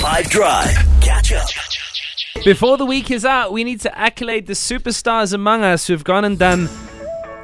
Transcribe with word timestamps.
5 0.00 0.30
Drive. 0.30 0.74
Catch 1.02 1.32
up. 1.34 1.46
Before 2.42 2.78
the 2.78 2.86
week 2.86 3.10
is 3.10 3.26
out, 3.26 3.52
we 3.52 3.64
need 3.64 3.82
to 3.82 3.98
accolade 3.98 4.46
the 4.46 4.54
superstars 4.54 5.34
among 5.34 5.62
us 5.62 5.86
who've 5.86 6.02
gone 6.02 6.24
and 6.24 6.38
done 6.38 6.70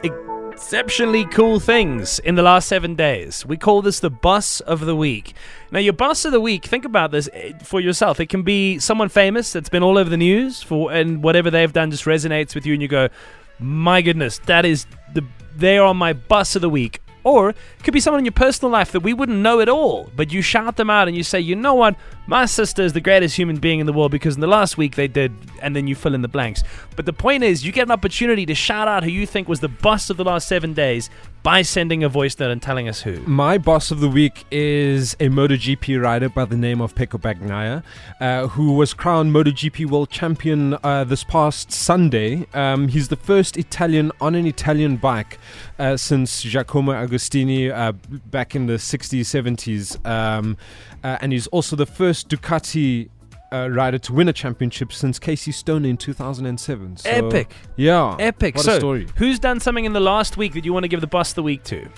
exceptionally 0.03 1.27
cool 1.27 1.61
things 1.61 2.19
in 2.21 2.35
the 2.35 2.43
last 2.43 2.67
seven 2.67 2.95
days. 2.95 3.45
We 3.45 3.59
call 3.59 3.83
this 3.83 4.01
the 4.01 4.09
boss 4.09 4.61
of 4.61 4.81
the 4.81 4.97
week. 4.97 5.35
Now, 5.71 5.81
your 5.81 5.93
boss 5.93 6.25
of 6.25 6.33
the 6.33 6.41
week, 6.41 6.65
think 6.65 6.87
about 6.87 7.11
this 7.11 7.29
eh, 7.35 7.53
for 7.63 7.79
yourself. 7.79 8.21
It 8.21 8.31
can 8.31 8.43
be 8.43 8.79
someone 8.79 9.11
famous 9.11 9.53
that's 9.53 9.69
been 9.69 9.83
all 9.83 9.99
over 9.99 10.09
the 10.09 10.17
news 10.17 10.63
for, 10.63 10.91
and 10.91 11.23
whatever 11.23 11.51
they've 11.51 11.75
done 11.75 11.91
just 11.91 12.07
resonates 12.07 12.55
with 12.55 12.65
you, 12.65 12.73
and 12.73 12.81
you 12.81 12.89
go, 12.89 13.11
"My 13.59 14.01
goodness, 14.01 14.39
that 14.47 14.65
is 14.65 14.87
the 15.13 15.23
they 15.55 15.77
are 15.77 15.93
my 15.93 16.15
boss 16.15 16.57
of 16.57 16.63
the 16.63 16.71
week." 16.71 17.03
Or 17.27 17.51
it 17.51 17.57
could 17.83 17.93
be 17.93 17.99
someone 17.99 18.21
in 18.21 18.25
your 18.25 18.31
personal 18.31 18.71
life 18.71 18.93
that 18.93 19.01
we 19.01 19.13
wouldn't 19.13 19.39
know 19.39 19.59
at 19.59 19.69
all, 19.69 20.09
but 20.15 20.33
you 20.33 20.43
shout 20.43 20.77
them 20.77 20.89
out 20.89 21.09
and 21.09 21.17
you 21.17 21.25
say, 21.25 21.41
you 21.41 21.57
know 21.57 21.75
what, 21.75 21.97
my 22.27 22.47
sister 22.47 22.83
is 22.83 22.93
the 22.93 23.01
greatest 23.01 23.37
human 23.37 23.57
being 23.57 23.81
in 23.81 23.87
the 23.87 23.93
world 23.93 24.11
because 24.11 24.35
in 24.35 24.41
the 24.41 24.47
last 24.47 24.77
week 24.77 24.97
they 24.97 25.09
did, 25.09 25.33
and 25.63 25.75
then 25.77 25.87
you 25.87 25.95
fill 25.95 26.15
in 26.15 26.23
the 26.23 26.29
blanks. 26.29 26.63
But 26.97 27.07
the 27.07 27.13
point 27.13 27.45
is, 27.45 27.65
you 27.65 27.73
get 27.73 27.83
an 27.83 27.93
opportunity 27.93 28.47
to 28.47 28.55
shout 28.55 28.89
out 28.89 29.05
who 29.05 29.11
you 29.11 29.27
think 29.27 29.49
was 29.49 29.61
the 29.61 29.69
boss 29.69 30.11
of 30.11 30.17
the 30.17 30.25
last 30.25 30.49
seven 30.49 30.75
days 30.75 31.11
by 31.47 31.63
sending 31.63 32.03
a 32.03 32.09
voice 32.09 32.37
note 32.41 32.51
and 32.51 32.61
telling 32.61 32.89
us 32.89 33.03
who. 33.03 33.21
My 33.21 33.57
boss 33.57 33.93
of 33.93 34.01
the 34.01 34.09
week 34.09 34.45
is 34.51 35.15
a 35.15 35.29
MotoGP 35.29 36.03
rider 36.03 36.29
by 36.29 36.45
the 36.45 36.57
name 36.57 36.81
of 36.81 36.97
Pecco 36.97 37.21
Bagnaia, 37.21 37.85
uh, 38.21 38.49
who 38.49 38.73
was 38.73 38.93
crowned 38.93 39.33
MotoGP 39.33 39.89
World 39.89 40.11
Champion 40.11 40.77
uh, 40.83 41.05
this 41.05 41.23
past 41.23 41.71
Sunday. 41.71 42.47
Um, 42.53 42.89
he's 42.89 43.07
the 43.09 43.17
first 43.17 43.57
Italian 43.57 44.11
on 44.21 44.35
an 44.35 44.45
Italian 44.45 44.97
bike 44.97 45.39
uh, 45.79 45.97
since 45.97 46.43
Giacomo 46.43 46.93
Agostini 46.93 47.71
uh, 47.71 47.93
back 47.93 48.57
in 48.57 48.67
the 48.67 48.75
60s, 48.75 49.21
70s. 49.21 50.05
Um, 50.05 50.57
uh, 51.05 51.19
and 51.21 51.33
he's 51.33 51.47
also 51.49 51.77
the 51.77 51.87
first 51.87 52.16
Ducati 52.25 53.09
uh, 53.53 53.69
rider 53.71 53.99
to 53.99 54.13
win 54.13 54.29
a 54.29 54.33
championship 54.33 54.93
since 54.93 55.19
Casey 55.19 55.53
Stoner 55.53 55.89
in 55.89 55.97
2007. 55.97 56.97
So, 56.99 57.09
Epic. 57.09 57.53
Yeah. 57.77 58.17
Epic. 58.19 58.57
What 58.57 58.65
so, 58.65 58.73
a 58.75 58.79
story. 58.79 59.07
who's 59.17 59.39
done 59.39 59.61
something 59.61 59.85
in 59.85 59.93
the 59.93 60.01
last 60.01 60.37
week 60.37 60.55
that 60.55 60.65
you 60.65 60.73
want 60.73 60.85
to 60.85 60.89
give 60.89 61.01
the 61.01 61.07
bus 61.07 61.33
the 61.33 61.43
week 61.43 61.63
to? 61.65 61.89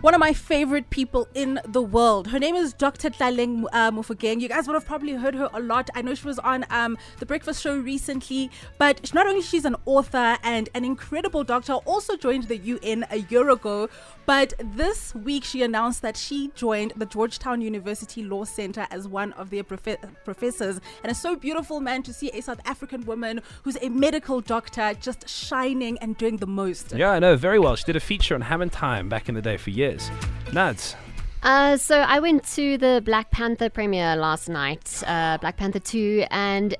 One 0.00 0.14
of 0.14 0.20
my 0.20 0.32
favorite 0.32 0.88
people 0.88 1.28
in 1.34 1.60
the 1.66 1.82
world. 1.82 2.28
Her 2.28 2.38
name 2.38 2.54
is 2.54 2.72
Dr. 2.72 3.10
Tlaleng 3.10 3.66
uh, 3.72 3.90
Mofokeng. 3.90 4.40
You 4.40 4.48
guys 4.48 4.66
would 4.66 4.72
have 4.72 4.86
probably 4.86 5.12
heard 5.12 5.34
her 5.34 5.50
a 5.52 5.60
lot. 5.60 5.90
I 5.94 6.00
know 6.00 6.14
she 6.14 6.26
was 6.26 6.38
on 6.38 6.64
um, 6.70 6.96
the 7.18 7.26
Breakfast 7.26 7.62
Show 7.62 7.76
recently, 7.76 8.50
but 8.78 9.12
not 9.12 9.26
only 9.26 9.42
she's 9.42 9.66
an 9.66 9.76
author 9.84 10.38
and 10.42 10.70
an 10.74 10.86
incredible 10.86 11.44
doctor, 11.44 11.74
also 11.74 12.16
joined 12.16 12.44
the 12.44 12.56
UN 12.56 13.04
a 13.10 13.18
year 13.18 13.50
ago. 13.50 13.90
But 14.24 14.54
this 14.58 15.14
week 15.14 15.44
she 15.44 15.62
announced 15.62 16.02
that 16.02 16.16
she 16.16 16.50
joined 16.54 16.92
the 16.96 17.04
Georgetown 17.04 17.60
University 17.60 18.22
Law 18.22 18.44
Center 18.44 18.86
as 18.90 19.08
one 19.08 19.32
of 19.32 19.50
their 19.50 19.64
prof- 19.64 19.98
professors. 20.24 20.80
And 21.02 21.10
it's 21.10 21.20
so 21.20 21.36
beautiful, 21.36 21.80
man, 21.80 22.02
to 22.04 22.12
see 22.12 22.30
a 22.30 22.40
South 22.40 22.60
African 22.64 23.04
woman 23.04 23.42
who's 23.64 23.76
a 23.82 23.88
medical 23.88 24.40
doctor 24.40 24.94
just 25.00 25.28
shining 25.28 25.98
and 25.98 26.16
doing 26.16 26.36
the 26.36 26.46
most. 26.46 26.92
Yeah, 26.92 27.10
I 27.10 27.18
know 27.18 27.36
very 27.36 27.58
well. 27.58 27.76
She 27.76 27.84
did 27.84 27.96
a 27.96 28.00
feature 28.00 28.34
on 28.34 28.42
Hammond 28.42 28.72
Time 28.72 29.08
back 29.08 29.28
in 29.28 29.34
the 29.34 29.42
day 29.42 29.56
for 29.56 29.70
years. 29.70 29.89
Nads. 30.46 30.94
Uh, 31.42 31.76
so 31.76 32.00
I 32.00 32.20
went 32.20 32.44
to 32.54 32.76
the 32.76 33.02
Black 33.04 33.30
Panther 33.30 33.70
premiere 33.70 34.14
last 34.16 34.48
night, 34.48 35.02
uh, 35.06 35.38
Black 35.38 35.56
Panther 35.56 35.78
2, 35.78 36.26
and 36.30 36.74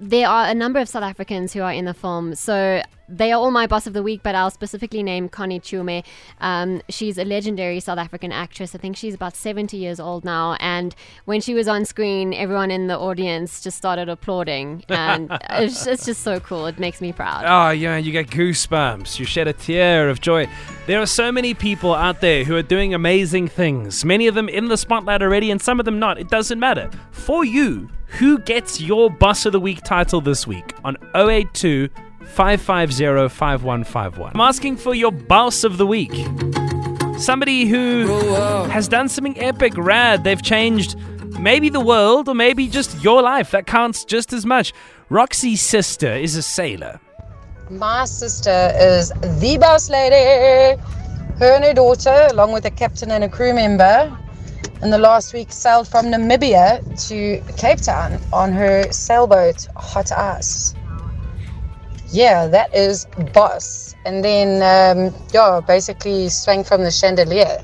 there 0.00 0.28
are 0.28 0.48
a 0.48 0.54
number 0.54 0.80
of 0.80 0.88
South 0.88 1.04
Africans 1.04 1.52
who 1.52 1.60
are 1.60 1.72
in 1.72 1.84
the 1.84 1.94
film. 1.94 2.34
So 2.34 2.82
they 3.08 3.32
are 3.32 3.40
all 3.40 3.50
my 3.50 3.66
boss 3.66 3.86
of 3.86 3.92
the 3.92 4.02
week, 4.02 4.20
but 4.22 4.34
I'll 4.34 4.50
specifically 4.50 5.02
name 5.02 5.28
Connie 5.28 5.60
Chiume. 5.60 6.04
Um, 6.40 6.82
she's 6.88 7.18
a 7.18 7.24
legendary 7.24 7.80
South 7.80 7.98
African 7.98 8.32
actress. 8.32 8.74
I 8.74 8.78
think 8.78 8.96
she's 8.96 9.14
about 9.14 9.36
70 9.36 9.76
years 9.76 10.00
old 10.00 10.24
now. 10.24 10.56
And 10.60 10.94
when 11.24 11.40
she 11.40 11.54
was 11.54 11.68
on 11.68 11.84
screen, 11.84 12.32
everyone 12.32 12.70
in 12.70 12.86
the 12.86 12.98
audience 12.98 13.60
just 13.62 13.76
started 13.76 14.08
applauding. 14.08 14.84
And 14.88 15.30
it's, 15.50 15.86
it's 15.86 16.06
just 16.06 16.22
so 16.22 16.40
cool. 16.40 16.66
It 16.66 16.78
makes 16.78 17.00
me 17.00 17.12
proud. 17.12 17.44
Oh, 17.46 17.70
yeah, 17.70 17.96
you 17.96 18.12
get 18.12 18.28
goosebumps. 18.28 19.18
You 19.18 19.26
shed 19.26 19.48
a 19.48 19.52
tear 19.52 20.08
of 20.08 20.20
joy. 20.20 20.48
There 20.86 21.00
are 21.00 21.06
so 21.06 21.32
many 21.32 21.54
people 21.54 21.94
out 21.94 22.20
there 22.20 22.44
who 22.44 22.56
are 22.56 22.62
doing 22.62 22.94
amazing 22.94 23.48
things, 23.48 24.04
many 24.04 24.26
of 24.26 24.34
them 24.34 24.48
in 24.48 24.68
the 24.68 24.76
spotlight 24.76 25.22
already, 25.22 25.50
and 25.50 25.60
some 25.60 25.78
of 25.78 25.84
them 25.84 25.98
not. 25.98 26.18
It 26.18 26.28
doesn't 26.28 26.58
matter. 26.58 26.90
For 27.10 27.44
you, 27.44 27.88
who 28.18 28.38
gets 28.38 28.80
your 28.80 29.10
Boss 29.10 29.44
of 29.46 29.52
the 29.52 29.60
Week 29.60 29.82
title 29.82 30.20
this 30.20 30.46
week 30.46 30.74
on 30.84 30.96
082 31.14 31.88
550 32.26 33.28
5151? 33.28 34.32
I'm 34.34 34.40
asking 34.40 34.76
for 34.76 34.94
your 34.94 35.12
Boss 35.12 35.64
of 35.64 35.78
the 35.78 35.86
Week. 35.86 36.12
Somebody 37.18 37.66
who 37.66 38.06
has 38.68 38.88
done 38.88 39.08
something 39.08 39.38
epic, 39.38 39.72
rad. 39.76 40.24
They've 40.24 40.42
changed 40.42 40.96
maybe 41.38 41.68
the 41.68 41.80
world 41.80 42.28
or 42.28 42.34
maybe 42.34 42.68
just 42.68 43.02
your 43.02 43.22
life. 43.22 43.50
That 43.52 43.66
counts 43.66 44.04
just 44.04 44.32
as 44.32 44.44
much. 44.44 44.72
Roxy's 45.10 45.60
sister 45.60 46.12
is 46.12 46.34
a 46.36 46.42
sailor. 46.42 47.00
My 47.70 48.04
sister 48.04 48.72
is 48.78 49.10
the 49.40 49.58
boss 49.60 49.88
lady. 49.88 50.80
Her 51.38 51.54
and 51.54 51.64
her 51.64 51.74
daughter, 51.74 52.28
along 52.30 52.52
with 52.52 52.64
a 52.64 52.70
captain 52.70 53.10
and 53.10 53.24
a 53.24 53.28
crew 53.28 53.54
member, 53.54 54.16
in 54.82 54.90
the 54.90 54.98
last 54.98 55.32
week 55.32 55.50
sailed 55.50 55.88
from 55.88 56.06
Namibia 56.06 56.82
to 57.08 57.40
Cape 57.56 57.80
Town 57.80 58.20
on 58.32 58.52
her 58.52 58.90
sailboat 58.92 59.66
Hot 59.76 60.12
Ice. 60.12 60.74
Yeah, 62.14 62.46
that 62.46 62.72
is 62.72 63.06
boss. 63.32 63.96
And 64.06 64.24
then, 64.24 64.62
um, 64.62 65.12
yeah, 65.32 65.60
basically 65.66 66.28
swang 66.28 66.62
from 66.62 66.84
the 66.84 66.90
chandelier 66.92 67.60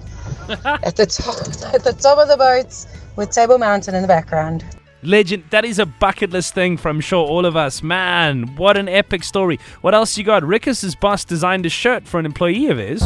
at 0.64 0.96
the 0.96 1.06
top 1.06 1.36
at 1.72 1.84
the 1.84 1.92
top 1.92 2.18
of 2.18 2.26
the 2.26 2.36
boat 2.36 2.86
with 3.14 3.30
Table 3.30 3.58
Mountain 3.58 3.94
in 3.94 4.02
the 4.02 4.08
background. 4.08 4.64
Legend. 5.04 5.44
That 5.50 5.64
is 5.64 5.78
a 5.78 5.86
bucket 5.86 6.30
list 6.30 6.52
thing 6.52 6.76
from 6.76 7.00
sure 7.00 7.24
all 7.24 7.46
of 7.46 7.56
us. 7.56 7.80
Man, 7.80 8.56
what 8.56 8.76
an 8.76 8.88
epic 8.88 9.22
story. 9.22 9.60
What 9.82 9.94
else 9.94 10.18
you 10.18 10.24
got? 10.24 10.42
Rickus's 10.42 10.96
boss 10.96 11.24
designed 11.24 11.64
a 11.64 11.70
shirt 11.70 12.08
for 12.08 12.18
an 12.18 12.26
employee 12.26 12.66
of 12.66 12.78
his. 12.78 13.02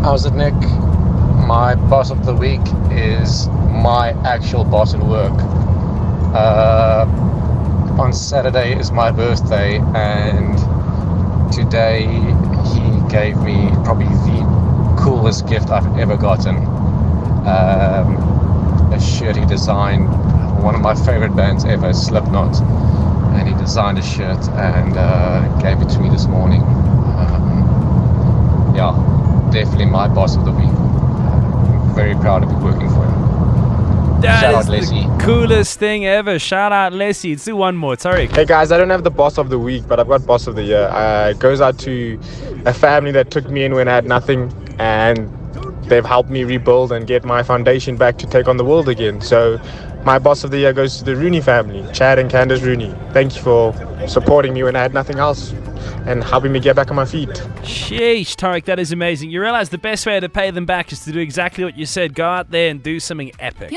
How's 0.00 0.24
it, 0.24 0.32
Nick? 0.32 0.54
My 0.54 1.74
boss 1.90 2.10
of 2.10 2.24
the 2.24 2.34
week 2.34 2.62
is 2.90 3.48
my 3.48 4.10
actual 4.24 4.64
boss 4.64 4.94
at 4.94 5.02
work. 5.02 5.34
Uh, 6.34 7.04
on 7.98 8.12
Saturday 8.12 8.78
is 8.78 8.92
my 8.92 9.10
birthday, 9.10 9.78
and 9.94 10.56
today 11.52 12.02
he 12.72 13.10
gave 13.10 13.36
me 13.38 13.68
probably 13.82 14.06
the 14.06 14.96
coolest 14.98 15.48
gift 15.48 15.70
I've 15.70 15.98
ever 15.98 16.16
gotten. 16.16 16.56
Um, 17.46 18.92
a 18.92 19.00
shirt 19.00 19.36
he 19.36 19.44
designed, 19.46 20.08
one 20.62 20.76
of 20.76 20.80
my 20.80 20.94
favorite 20.94 21.34
bands 21.34 21.64
ever, 21.64 21.92
Slipknot, 21.92 22.60
and 23.34 23.48
he 23.48 23.54
designed 23.54 23.98
a 23.98 24.02
shirt 24.02 24.48
and 24.50 24.96
uh, 24.96 25.58
gave 25.58 25.82
it 25.82 25.88
to 25.90 25.98
me 25.98 26.08
this 26.08 26.26
morning. 26.26 26.62
Um, 26.62 27.64
yeah, 28.76 29.50
definitely 29.52 29.86
my 29.86 30.06
boss 30.06 30.36
of 30.36 30.44
the 30.44 30.52
week. 30.52 30.68
I'm 30.68 31.94
very 31.94 32.14
proud 32.14 32.40
to 32.40 32.46
be 32.46 32.54
working 32.54 32.88
for 32.90 33.04
him. 33.04 33.17
That 34.20 34.40
Shout 34.40 34.74
is 34.74 34.90
out, 34.90 35.18
the 35.18 35.24
coolest 35.24 35.78
thing 35.78 36.04
ever. 36.04 36.40
Shout 36.40 36.72
out 36.72 36.92
Leslie. 36.92 37.30
Let's 37.30 37.44
do 37.44 37.54
one 37.54 37.76
more. 37.76 37.96
Sorry. 37.96 38.26
Hey 38.26 38.44
guys, 38.44 38.72
I 38.72 38.76
don't 38.76 38.90
have 38.90 39.04
the 39.04 39.12
boss 39.12 39.38
of 39.38 39.48
the 39.48 39.60
week, 39.60 39.86
but 39.86 40.00
I've 40.00 40.08
got 40.08 40.26
boss 40.26 40.48
of 40.48 40.56
the 40.56 40.64
year. 40.64 40.88
Uh, 40.88 41.30
it 41.30 41.38
goes 41.38 41.60
out 41.60 41.78
to 41.80 42.18
a 42.66 42.74
family 42.74 43.12
that 43.12 43.30
took 43.30 43.48
me 43.48 43.62
in 43.62 43.74
when 43.74 43.86
I 43.86 43.94
had 43.94 44.06
nothing, 44.06 44.52
and 44.80 45.30
they've 45.84 46.04
helped 46.04 46.30
me 46.30 46.42
rebuild 46.42 46.90
and 46.90 47.06
get 47.06 47.24
my 47.24 47.44
foundation 47.44 47.96
back 47.96 48.18
to 48.18 48.26
take 48.26 48.48
on 48.48 48.56
the 48.56 48.64
world 48.64 48.88
again. 48.88 49.20
So, 49.20 49.60
my 50.04 50.18
boss 50.18 50.42
of 50.42 50.50
the 50.50 50.58
year 50.58 50.72
goes 50.72 50.98
to 50.98 51.04
the 51.04 51.14
Rooney 51.14 51.40
family, 51.40 51.86
Chad 51.92 52.18
and 52.18 52.28
Candace 52.28 52.62
Rooney. 52.62 52.92
Thank 53.12 53.36
you 53.36 53.42
for 53.42 53.72
supporting 54.08 54.52
me 54.52 54.64
when 54.64 54.74
I 54.74 54.80
had 54.82 54.94
nothing 54.94 55.20
else 55.20 55.52
and 56.06 56.24
helping 56.24 56.50
me 56.50 56.58
get 56.58 56.74
back 56.74 56.90
on 56.90 56.96
my 56.96 57.04
feet. 57.04 57.28
Sheesh, 57.62 58.34
Tarek, 58.34 58.64
that 58.64 58.80
is 58.80 58.90
amazing. 58.90 59.30
You 59.30 59.40
realize 59.40 59.68
the 59.68 59.78
best 59.78 60.06
way 60.06 60.18
to 60.18 60.28
pay 60.28 60.50
them 60.50 60.66
back 60.66 60.90
is 60.90 61.04
to 61.04 61.12
do 61.12 61.20
exactly 61.20 61.62
what 61.62 61.76
you 61.76 61.86
said. 61.86 62.14
Go 62.14 62.24
out 62.24 62.50
there 62.50 62.70
and 62.70 62.82
do 62.82 62.98
something 62.98 63.30
epic. 63.38 63.76